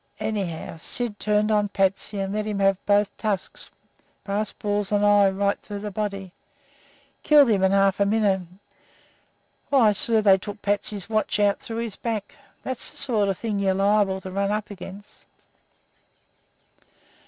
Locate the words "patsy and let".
1.69-2.47